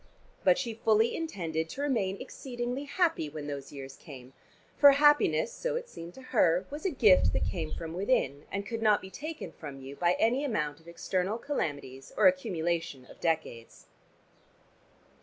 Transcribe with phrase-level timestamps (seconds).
[0.43, 4.33] But she fully intended to remain exceedingly happy when those years came,
[4.75, 8.65] for happiness so it seemed to her was a gift that came from within and
[8.65, 13.19] could not be taken from you by any amount of external calamities or accumulation of
[13.19, 13.85] decades.